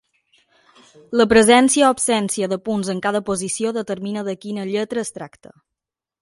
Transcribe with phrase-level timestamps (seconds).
[1.19, 5.55] La presència o absència de punts en cada posició determina de quina lletra es tracta.